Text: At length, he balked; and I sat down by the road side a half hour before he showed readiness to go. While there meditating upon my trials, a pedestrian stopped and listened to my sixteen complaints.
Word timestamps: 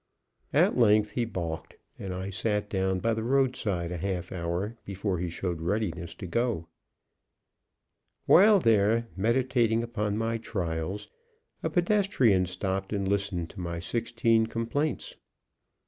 At 0.51 0.77
length, 0.79 1.11
he 1.11 1.25
balked; 1.25 1.77
and 1.99 2.11
I 2.11 2.31
sat 2.31 2.71
down 2.71 3.01
by 3.01 3.13
the 3.13 3.21
road 3.23 3.55
side 3.55 3.91
a 3.91 3.97
half 3.97 4.31
hour 4.31 4.75
before 4.83 5.19
he 5.19 5.29
showed 5.29 5.61
readiness 5.61 6.15
to 6.15 6.25
go. 6.25 6.65
While 8.25 8.57
there 8.57 9.09
meditating 9.15 9.83
upon 9.83 10.17
my 10.17 10.39
trials, 10.39 11.07
a 11.61 11.69
pedestrian 11.69 12.47
stopped 12.47 12.93
and 12.93 13.07
listened 13.07 13.51
to 13.51 13.59
my 13.59 13.79
sixteen 13.79 14.47
complaints. 14.47 15.17